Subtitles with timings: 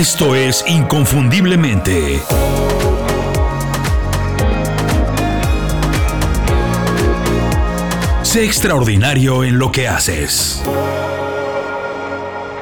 [0.00, 2.22] Esto es Inconfundiblemente.
[8.22, 10.62] Sé extraordinario en lo que haces.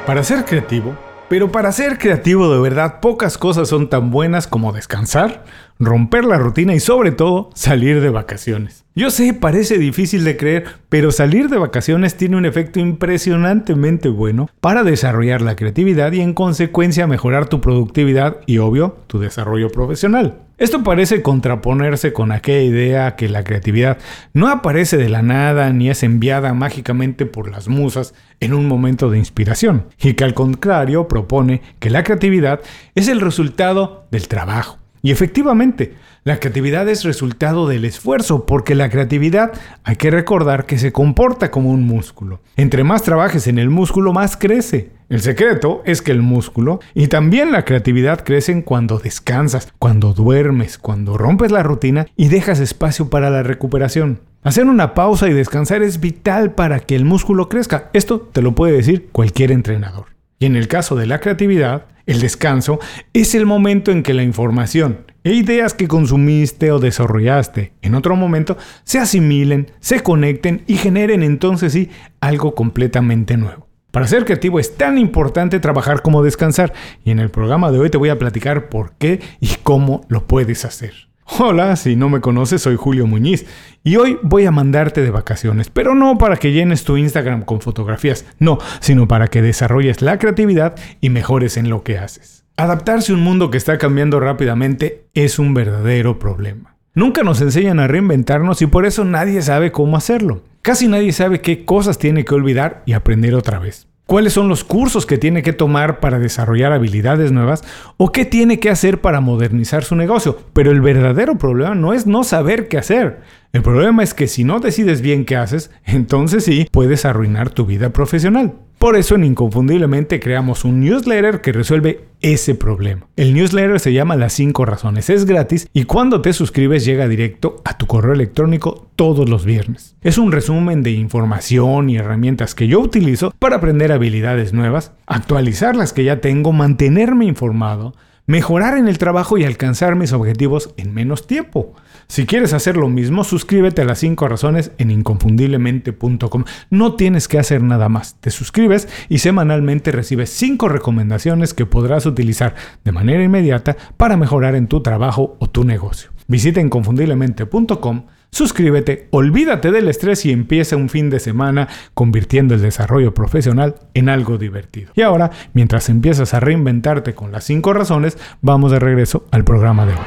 [0.05, 0.97] Para ser creativo,
[1.29, 5.45] pero para ser creativo de verdad, pocas cosas son tan buenas como descansar,
[5.79, 8.83] romper la rutina y sobre todo salir de vacaciones.
[8.95, 14.49] Yo sé, parece difícil de creer, pero salir de vacaciones tiene un efecto impresionantemente bueno
[14.59, 20.39] para desarrollar la creatividad y en consecuencia mejorar tu productividad y obvio tu desarrollo profesional.
[20.57, 23.99] Esto parece contraponerse con aquella idea que la creatividad
[24.33, 29.09] no aparece de la nada ni es enviada mágicamente por las musas en un momento
[29.09, 32.59] de inspiración, y que al contrario propone que la creatividad
[32.95, 38.89] es el resultado del trabajo y efectivamente, la creatividad es resultado del esfuerzo, porque la
[38.89, 39.53] creatividad
[39.83, 42.41] hay que recordar que se comporta como un músculo.
[42.57, 44.91] Entre más trabajes en el músculo, más crece.
[45.07, 50.77] El secreto es que el músculo y también la creatividad crecen cuando descansas, cuando duermes,
[50.77, 54.19] cuando rompes la rutina y dejas espacio para la recuperación.
[54.43, 57.89] Hacer una pausa y descansar es vital para que el músculo crezca.
[57.93, 60.05] Esto te lo puede decir cualquier entrenador.
[60.37, 62.79] Y en el caso de la creatividad, el descanso
[63.13, 68.15] es el momento en que la información e ideas que consumiste o desarrollaste en otro
[68.15, 73.67] momento se asimilen, se conecten y generen entonces sí algo completamente nuevo.
[73.91, 77.89] Para ser creativo es tan importante trabajar como descansar y en el programa de hoy
[77.89, 81.08] te voy a platicar por qué y cómo lo puedes hacer.
[81.37, 83.45] Hola, si no me conoces, soy Julio Muñiz
[83.83, 87.61] y hoy voy a mandarte de vacaciones, pero no para que llenes tu Instagram con
[87.61, 92.45] fotografías, no, sino para que desarrolles la creatividad y mejores en lo que haces.
[92.57, 96.75] Adaptarse a un mundo que está cambiando rápidamente es un verdadero problema.
[96.93, 100.41] Nunca nos enseñan a reinventarnos y por eso nadie sabe cómo hacerlo.
[100.61, 104.63] Casi nadie sabe qué cosas tiene que olvidar y aprender otra vez cuáles son los
[104.63, 107.63] cursos que tiene que tomar para desarrollar habilidades nuevas
[107.97, 110.35] o qué tiene que hacer para modernizar su negocio.
[110.51, 113.19] Pero el verdadero problema no es no saber qué hacer.
[113.53, 117.67] El problema es que si no decides bien qué haces, entonces sí puedes arruinar tu
[117.67, 118.55] vida profesional.
[118.79, 123.07] Por eso en Inconfundiblemente creamos un newsletter que resuelve ese problema.
[123.17, 127.61] El newsletter se llama Las 5 Razones, es gratis y cuando te suscribes llega directo
[127.65, 129.97] a tu correo electrónico todos los viernes.
[130.01, 135.75] Es un resumen de información y herramientas que yo utilizo para aprender habilidades nuevas, actualizar
[135.75, 137.95] las que ya tengo, mantenerme informado,
[138.29, 141.73] mejorar en el trabajo y alcanzar mis objetivos en menos tiempo.
[142.07, 146.43] Si quieres hacer lo mismo, suscríbete a las 5 razones en inconfundiblemente.com.
[146.69, 148.17] No tienes que hacer nada más.
[148.21, 152.53] Te suscribes y semanalmente recibes 5 recomendaciones que podrás utilizar
[152.83, 156.11] de manera inmediata para mejorar en tu trabajo o tu negocio.
[156.27, 163.13] Visita inconfundiblemente.com Suscríbete, olvídate del estrés y empieza un fin de semana convirtiendo el desarrollo
[163.13, 164.91] profesional en algo divertido.
[164.95, 169.85] Y ahora, mientras empiezas a reinventarte con las 5 razones, vamos de regreso al programa
[169.85, 169.99] de hoy.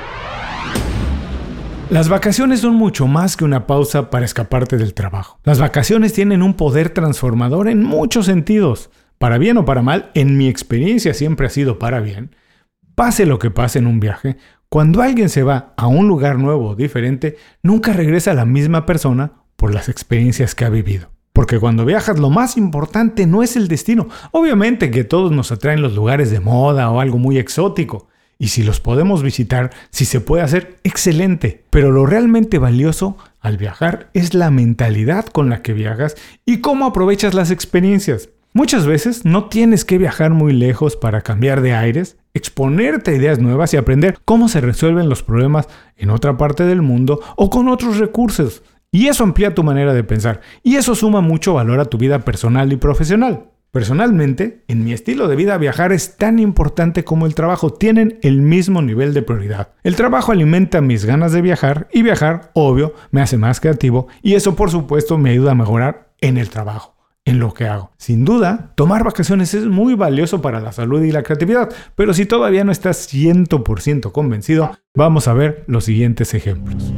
[1.90, 5.38] Las vacaciones son mucho más que una pausa para escaparte del trabajo.
[5.44, 8.88] Las vacaciones tienen un poder transformador en muchos sentidos.
[9.18, 12.34] Para bien o para mal, en mi experiencia siempre ha sido para bien.
[12.94, 14.38] Pase lo que pase en un viaje,
[14.72, 19.32] cuando alguien se va a un lugar nuevo o diferente, nunca regresa la misma persona
[19.54, 21.10] por las experiencias que ha vivido.
[21.34, 24.08] Porque cuando viajas lo más importante no es el destino.
[24.30, 28.08] Obviamente que todos nos atraen los lugares de moda o algo muy exótico.
[28.38, 31.66] Y si los podemos visitar, si se puede hacer, excelente.
[31.68, 36.16] Pero lo realmente valioso al viajar es la mentalidad con la que viajas
[36.46, 38.30] y cómo aprovechas las experiencias.
[38.54, 43.38] Muchas veces no tienes que viajar muy lejos para cambiar de aires, exponerte a ideas
[43.38, 47.68] nuevas y aprender cómo se resuelven los problemas en otra parte del mundo o con
[47.68, 48.62] otros recursos.
[48.90, 52.18] Y eso amplía tu manera de pensar y eso suma mucho valor a tu vida
[52.20, 53.48] personal y profesional.
[53.70, 58.42] Personalmente, en mi estilo de vida viajar es tan importante como el trabajo, tienen el
[58.42, 59.70] mismo nivel de prioridad.
[59.82, 64.34] El trabajo alimenta mis ganas de viajar y viajar, obvio, me hace más creativo y
[64.34, 66.91] eso por supuesto me ayuda a mejorar en el trabajo
[67.24, 67.92] en lo que hago.
[67.98, 72.26] Sin duda, tomar vacaciones es muy valioso para la salud y la creatividad, pero si
[72.26, 76.92] todavía no estás 100% convencido, vamos a ver los siguientes ejemplos.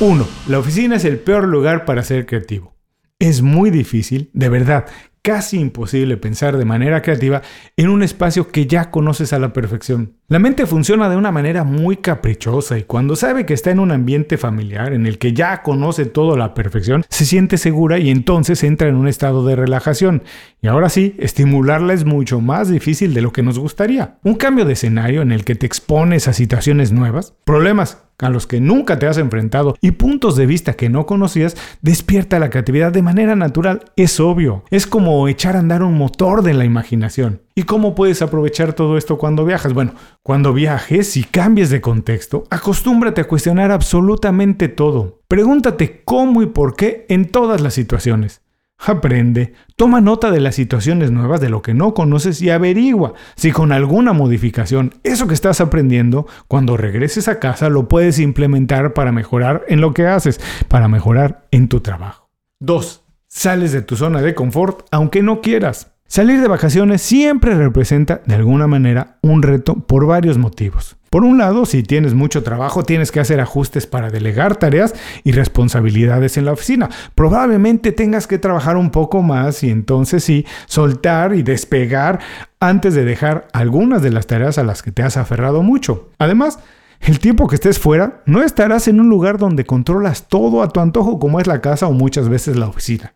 [0.00, 0.26] 1.
[0.48, 2.74] La oficina es el peor lugar para ser creativo.
[3.18, 4.86] Es muy difícil, de verdad,
[5.22, 7.40] casi imposible pensar de manera creativa
[7.76, 10.18] en un espacio que ya conoces a la perfección.
[10.26, 13.92] La mente funciona de una manera muy caprichosa y cuando sabe que está en un
[13.92, 18.08] ambiente familiar en el que ya conoce todo a la perfección, se siente segura y
[18.08, 20.22] entonces entra en un estado de relajación.
[20.62, 24.16] Y ahora sí, estimularla es mucho más difícil de lo que nos gustaría.
[24.22, 28.46] Un cambio de escenario en el que te expones a situaciones nuevas, problemas a los
[28.46, 32.92] que nunca te has enfrentado y puntos de vista que no conocías, despierta la creatividad
[32.92, 33.92] de manera natural.
[33.96, 34.64] Es obvio.
[34.70, 37.43] Es como echar a andar un motor de la imaginación.
[37.56, 39.72] ¿Y cómo puedes aprovechar todo esto cuando viajas?
[39.72, 45.20] Bueno, cuando viajes y cambies de contexto, acostúmbrate a cuestionar absolutamente todo.
[45.28, 48.42] Pregúntate cómo y por qué en todas las situaciones.
[48.76, 53.52] Aprende, toma nota de las situaciones nuevas, de lo que no conoces y averigua si
[53.52, 59.12] con alguna modificación eso que estás aprendiendo, cuando regreses a casa lo puedes implementar para
[59.12, 62.28] mejorar en lo que haces, para mejorar en tu trabajo.
[62.58, 63.04] 2.
[63.28, 65.93] Sales de tu zona de confort aunque no quieras.
[66.14, 70.96] Salir de vacaciones siempre representa de alguna manera un reto por varios motivos.
[71.10, 74.94] Por un lado, si tienes mucho trabajo, tienes que hacer ajustes para delegar tareas
[75.24, 76.88] y responsabilidades en la oficina.
[77.16, 82.20] Probablemente tengas que trabajar un poco más y entonces sí, soltar y despegar
[82.60, 86.10] antes de dejar algunas de las tareas a las que te has aferrado mucho.
[86.18, 86.60] Además,
[87.00, 90.78] el tiempo que estés fuera, no estarás en un lugar donde controlas todo a tu
[90.78, 93.14] antojo como es la casa o muchas veces la oficina.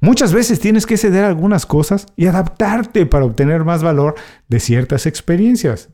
[0.00, 4.14] Muchas veces tienes que ceder algunas cosas y adaptarte para obtener más valor
[4.48, 5.90] de ciertas experiencias.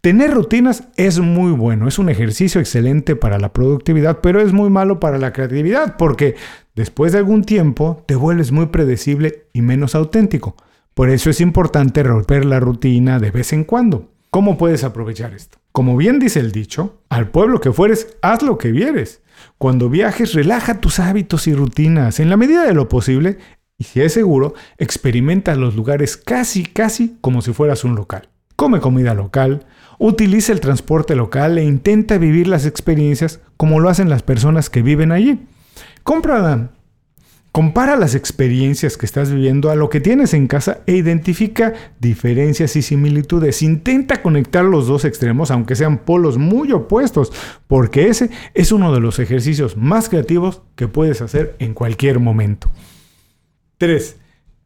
[0.00, 4.68] Tener rutinas es muy bueno, es un ejercicio excelente para la productividad, pero es muy
[4.68, 6.34] malo para la creatividad porque
[6.74, 10.56] después de algún tiempo te vuelves muy predecible y menos auténtico.
[10.94, 14.11] Por eso es importante romper la rutina de vez en cuando.
[14.34, 15.58] ¿Cómo puedes aprovechar esto?
[15.72, 19.20] Como bien dice el dicho, al pueblo que fueres, haz lo que vieres.
[19.58, 23.36] Cuando viajes, relaja tus hábitos y rutinas en la medida de lo posible
[23.76, 28.30] y si es seguro, experimenta los lugares casi, casi como si fueras un local.
[28.56, 29.66] Come comida local,
[29.98, 34.80] utiliza el transporte local e intenta vivir las experiencias como lo hacen las personas que
[34.80, 35.46] viven allí.
[36.04, 36.40] Compra
[37.52, 42.76] Compara las experiencias que estás viviendo a lo que tienes en casa e identifica diferencias
[42.76, 43.60] y similitudes.
[43.60, 47.30] Intenta conectar los dos extremos, aunque sean polos muy opuestos,
[47.66, 52.70] porque ese es uno de los ejercicios más creativos que puedes hacer en cualquier momento.
[53.76, 54.16] 3.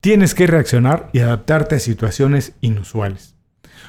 [0.00, 3.34] Tienes que reaccionar y adaptarte a situaciones inusuales.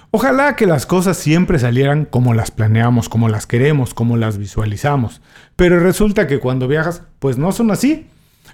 [0.10, 5.22] Ojalá que las cosas siempre salieran como las planeamos, como las queremos, como las visualizamos.
[5.56, 8.08] Pero resulta que cuando viajas, pues no son así.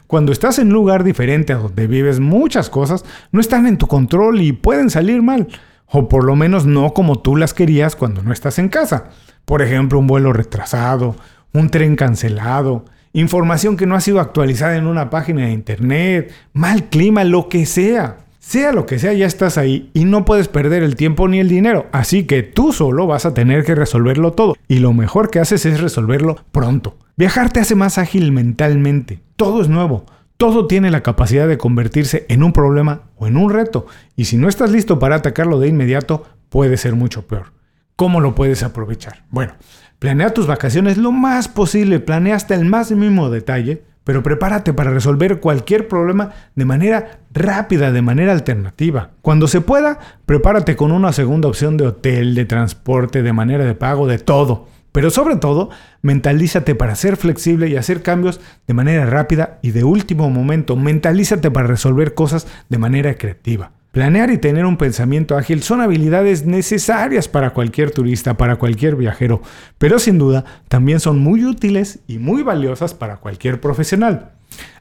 [0.07, 3.87] Cuando estás en un lugar diferente a donde vives, muchas cosas no están en tu
[3.87, 5.47] control y pueden salir mal,
[5.87, 9.09] o por lo menos no como tú las querías cuando no estás en casa.
[9.45, 11.15] Por ejemplo, un vuelo retrasado,
[11.53, 16.85] un tren cancelado, información que no ha sido actualizada en una página de internet, mal
[16.85, 18.22] clima, lo que sea.
[18.45, 21.47] Sea lo que sea, ya estás ahí y no puedes perder el tiempo ni el
[21.47, 25.39] dinero, así que tú solo vas a tener que resolverlo todo y lo mejor que
[25.39, 26.97] haces es resolverlo pronto.
[27.15, 29.21] Viajar te hace más ágil mentalmente.
[29.37, 30.05] Todo es nuevo.
[30.35, 33.87] Todo tiene la capacidad de convertirse en un problema o en un reto.
[34.17, 37.53] Y si no estás listo para atacarlo de inmediato, puede ser mucho peor.
[37.95, 39.23] ¿Cómo lo puedes aprovechar?
[39.29, 39.53] Bueno,
[39.99, 44.91] planea tus vacaciones lo más posible, planea hasta el más mínimo detalle, pero prepárate para
[44.91, 49.11] resolver cualquier problema de manera rápida, de manera alternativa.
[49.21, 53.75] Cuando se pueda, prepárate con una segunda opción de hotel, de transporte, de manera de
[53.75, 54.67] pago, de todo.
[54.91, 55.69] Pero sobre todo,
[56.03, 60.75] mentalízate para ser flexible y hacer cambios de manera rápida y de último momento.
[60.75, 63.71] Mentalízate para resolver cosas de manera creativa.
[63.93, 69.41] Planear y tener un pensamiento ágil son habilidades necesarias para cualquier turista, para cualquier viajero,
[69.77, 74.31] pero sin duda también son muy útiles y muy valiosas para cualquier profesional.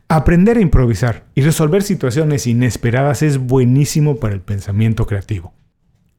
[0.08, 5.54] Aprender a improvisar y resolver situaciones inesperadas es buenísimo para el pensamiento creativo.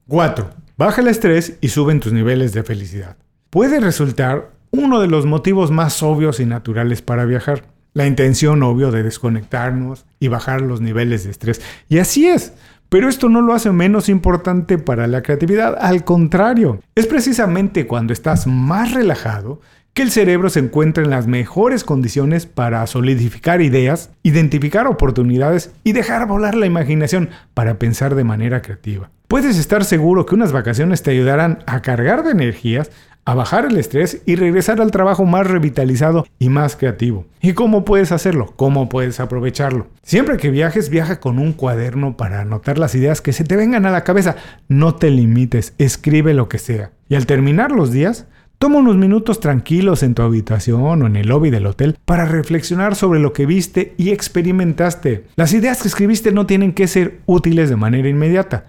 [0.08, 0.48] 4.
[0.78, 3.18] Baja el estrés y suben tus niveles de felicidad
[3.54, 7.62] puede resultar uno de los motivos más obvios y naturales para viajar.
[7.92, 11.62] La intención obvio de desconectarnos y bajar los niveles de estrés.
[11.88, 12.52] Y así es.
[12.94, 18.12] Pero esto no lo hace menos importante para la creatividad, al contrario, es precisamente cuando
[18.12, 19.60] estás más relajado
[19.94, 25.90] que el cerebro se encuentra en las mejores condiciones para solidificar ideas, identificar oportunidades y
[25.90, 29.10] dejar volar la imaginación para pensar de manera creativa.
[29.26, 32.92] Puedes estar seguro que unas vacaciones te ayudarán a cargar de energías,
[33.24, 37.26] a bajar el estrés y regresar al trabajo más revitalizado y más creativo.
[37.40, 38.52] ¿Y cómo puedes hacerlo?
[38.56, 39.86] ¿Cómo puedes aprovecharlo?
[40.02, 43.86] Siempre que viajes, viaja con un cuaderno para anotar las ideas que se te vengan
[43.86, 44.36] a la cabeza.
[44.68, 46.90] No te limites, escribe lo que sea.
[47.08, 48.26] Y al terminar los días,
[48.58, 52.94] Toma unos minutos tranquilos en tu habitación o en el lobby del hotel para reflexionar
[52.94, 55.26] sobre lo que viste y experimentaste.
[55.36, 58.64] Las ideas que escribiste no tienen que ser útiles de manera inmediata.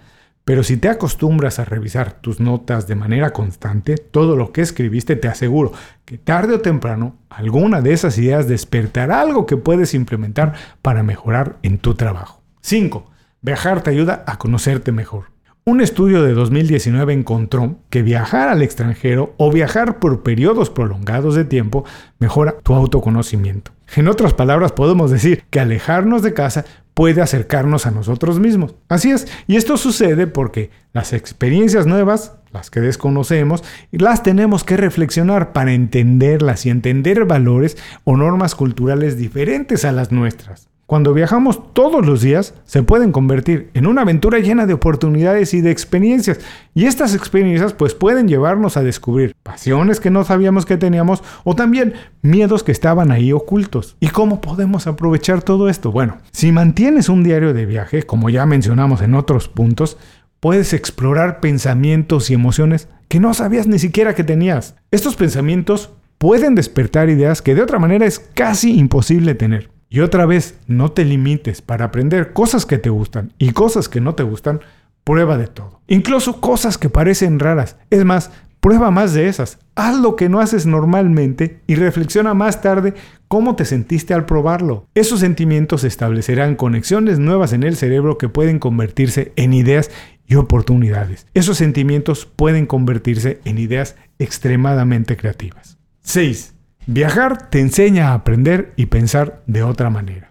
[0.46, 5.16] Pero si te acostumbras a revisar tus notas de manera constante, todo lo que escribiste
[5.16, 5.72] te aseguro
[6.04, 11.56] que tarde o temprano alguna de esas ideas despertará algo que puedes implementar para mejorar
[11.64, 12.42] en tu trabajo.
[12.60, 13.10] 5.
[13.42, 15.32] Viajar te ayuda a conocerte mejor.
[15.64, 21.44] Un estudio de 2019 encontró que viajar al extranjero o viajar por periodos prolongados de
[21.44, 21.84] tiempo
[22.20, 23.72] mejora tu autoconocimiento.
[23.96, 26.64] En otras palabras, podemos decir que alejarnos de casa
[26.96, 28.74] puede acercarnos a nosotros mismos.
[28.88, 33.62] Así es, y esto sucede porque las experiencias nuevas, las que desconocemos,
[33.92, 40.10] las tenemos que reflexionar para entenderlas y entender valores o normas culturales diferentes a las
[40.10, 40.70] nuestras.
[40.86, 45.60] Cuando viajamos todos los días, se pueden convertir en una aventura llena de oportunidades y
[45.60, 46.38] de experiencias.
[46.74, 51.56] Y estas experiencias pues pueden llevarnos a descubrir pasiones que no sabíamos que teníamos o
[51.56, 53.96] también miedos que estaban ahí ocultos.
[53.98, 55.90] ¿Y cómo podemos aprovechar todo esto?
[55.90, 59.98] Bueno, si mantienes un diario de viaje, como ya mencionamos en otros puntos,
[60.38, 64.76] puedes explorar pensamientos y emociones que no sabías ni siquiera que tenías.
[64.92, 69.75] Estos pensamientos pueden despertar ideas que de otra manera es casi imposible tener.
[69.88, 74.00] Y otra vez, no te limites para aprender cosas que te gustan y cosas que
[74.00, 74.60] no te gustan,
[75.04, 75.80] prueba de todo.
[75.86, 77.76] Incluso cosas que parecen raras.
[77.90, 79.58] Es más, prueba más de esas.
[79.76, 82.94] Haz lo que no haces normalmente y reflexiona más tarde
[83.28, 84.86] cómo te sentiste al probarlo.
[84.96, 89.92] Esos sentimientos establecerán conexiones nuevas en el cerebro que pueden convertirse en ideas
[90.26, 91.28] y oportunidades.
[91.34, 95.78] Esos sentimientos pueden convertirse en ideas extremadamente creativas.
[96.02, 96.55] 6.
[96.88, 100.30] Viajar te enseña a aprender y pensar de otra manera.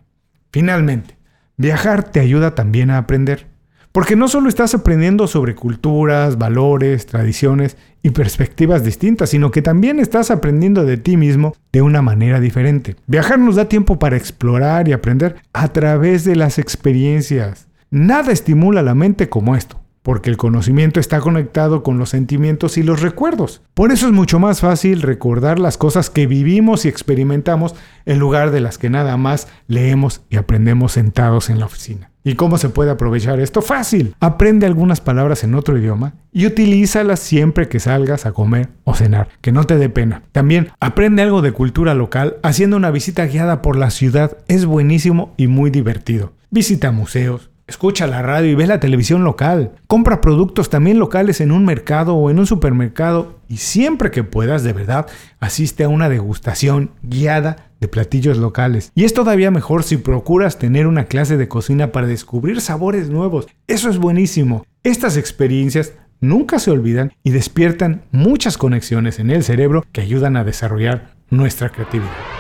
[0.54, 1.18] Finalmente,
[1.58, 3.48] viajar te ayuda también a aprender,
[3.92, 10.00] porque no solo estás aprendiendo sobre culturas, valores, tradiciones y perspectivas distintas, sino que también
[10.00, 12.96] estás aprendiendo de ti mismo de una manera diferente.
[13.06, 17.68] Viajar nos da tiempo para explorar y aprender a través de las experiencias.
[17.90, 22.84] Nada estimula la mente como esto porque el conocimiento está conectado con los sentimientos y
[22.84, 23.64] los recuerdos.
[23.74, 27.74] Por eso es mucho más fácil recordar las cosas que vivimos y experimentamos
[28.06, 32.12] en lugar de las que nada más leemos y aprendemos sentados en la oficina.
[32.24, 33.64] ¿Y cómo se puede aprovechar esto?
[33.64, 34.14] Fácil.
[34.20, 39.30] Aprende algunas palabras en otro idioma y utilízalas siempre que salgas a comer o cenar,
[39.42, 40.22] que no te dé pena.
[40.32, 44.38] También aprende algo de cultura local haciendo una visita guiada por la ciudad.
[44.48, 46.34] Es buenísimo y muy divertido.
[46.52, 49.72] Visita museos, Escucha la radio y ve la televisión local.
[49.88, 54.64] Compra productos también locales en un mercado o en un supermercado y siempre que puedas,
[54.64, 55.08] de verdad,
[55.40, 58.92] asiste a una degustación guiada de platillos locales.
[58.94, 63.48] Y es todavía mejor si procuras tener una clase de cocina para descubrir sabores nuevos.
[63.66, 64.64] Eso es buenísimo.
[64.84, 70.44] Estas experiencias nunca se olvidan y despiertan muchas conexiones en el cerebro que ayudan a
[70.44, 72.35] desarrollar nuestra creatividad.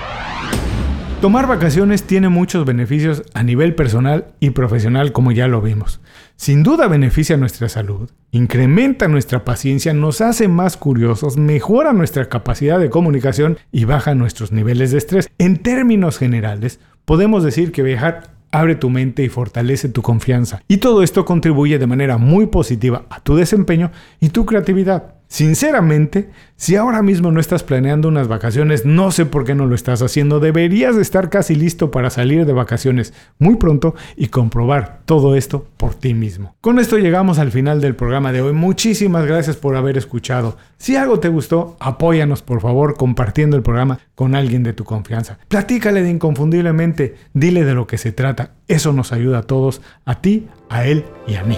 [1.22, 6.02] Tomar vacaciones tiene muchos beneficios a nivel personal y profesional como ya lo vimos.
[6.36, 12.80] Sin duda beneficia nuestra salud, incrementa nuestra paciencia, nos hace más curiosos, mejora nuestra capacidad
[12.80, 15.30] de comunicación y baja nuestros niveles de estrés.
[15.38, 20.62] En términos generales, podemos decir que viajar abre tu mente y fortalece tu confianza.
[20.68, 25.15] Y todo esto contribuye de manera muy positiva a tu desempeño y tu creatividad.
[25.28, 29.76] Sinceramente, si ahora mismo no estás planeando unas vacaciones, no sé por qué no lo
[29.76, 30.40] estás haciendo.
[30.40, 35.68] Deberías de estar casi listo para salir de vacaciones muy pronto y comprobar todo esto
[35.78, 36.56] por ti mismo.
[36.62, 38.54] Con esto llegamos al final del programa de hoy.
[38.54, 40.58] Muchísimas gracias por haber escuchado.
[40.78, 45.40] Si algo te gustó, apóyanos por favor compartiendo el programa con alguien de tu confianza.
[45.48, 48.52] Platícale de inconfundiblemente, dile de lo que se trata.
[48.68, 51.58] Eso nos ayuda a todos, a ti, a él y a mí.